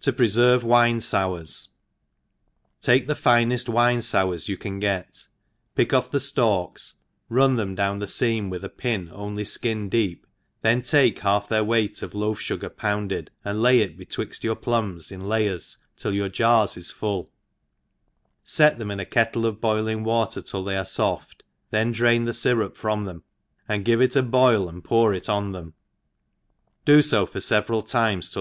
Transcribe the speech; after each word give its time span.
•»T? 0.04 0.10
preferve 0.10 0.64
Wine 0.64 1.00
Sours. 1.00 1.68
TAKE 2.80 3.06
the 3.06 3.14
fineft 3.14 3.68
wine 3.68 4.00
fours 4.02 4.48
you 4.48 4.56
can 4.56 4.80
get, 4.80 5.28
pick 5.76 5.94
off 5.94 6.10
the 6.10 6.18
ftalks, 6.18 6.94
run 7.28 7.54
down 7.76 8.00
the 8.00 8.06
feam 8.08 8.50
with 8.50 8.64
a 8.64 8.72
|)in 8.82 9.10
only 9.12 9.44
fkin 9.44 9.88
deep, 9.88 10.26
then 10.62 10.82
take 10.82 11.20
half 11.20 11.48
their 11.48 11.62
weight 11.62 12.02
of 12.02 12.14
loaf 12.16 12.40
fugar 12.40 12.68
pounded, 12.68 13.30
and 13.44 13.62
lay 13.62 13.78
it 13.78 13.96
betwixt 13.96 14.42
your 14.42 14.56
plums 14.56 15.12
in 15.12 15.22
layers 15.22 15.78
till 15.96 16.12
your 16.12 16.28
jar 16.28 16.66
is 16.74 16.90
full, 16.90 17.30
fet 18.44 18.80
them 18.80 18.90
io 18.90 18.98
a 18.98 19.04
kettle 19.04 19.46
of 19.46 19.60
boilinjg 19.60 20.02
water 20.02 20.42
till 20.42 20.64
they 20.64 20.76
are 20.76 20.82
foft, 20.82 21.42
thca 21.72 21.94
draio 21.94 22.24
the 22.24 22.32
fyrup 22.32 22.74
from 22.74 23.04
them, 23.04 23.22
and 23.68 23.84
give 23.84 24.02
It 24.02 24.16
a 24.16 24.22
boii» 24.24 24.68
and 24.68 24.82
pour 24.82 25.14
it 25.14 25.28
on 25.28 25.52
them, 25.52 25.74
do 26.84 27.00
fo 27.02 27.24
for 27.24 27.38
feveral 27.38 27.86
times, 27.86 27.88
till 27.92 27.98
A 28.00 28.08
ENGLISH 28.10 28.24
HOUSE.KEEPER. 28.24 28.30